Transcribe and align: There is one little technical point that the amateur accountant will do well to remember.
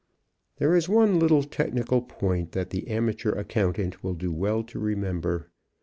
There 0.57 0.75
is 0.75 0.89
one 0.89 1.19
little 1.19 1.43
technical 1.43 2.01
point 2.01 2.53
that 2.53 2.71
the 2.71 2.87
amateur 2.87 3.35
accountant 3.37 4.03
will 4.03 4.15
do 4.15 4.31
well 4.33 4.63
to 4.63 4.79
remember. 4.79 5.51